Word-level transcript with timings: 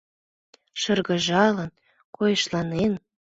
Шыргыжалын-койышланен 0.81 2.87